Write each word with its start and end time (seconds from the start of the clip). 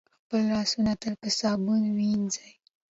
خپل 0.23 0.41
لاسونه 0.51 0.91
تل 1.01 1.13
په 1.21 1.29
صابون 1.39 1.83
وینځئ. 1.95 2.51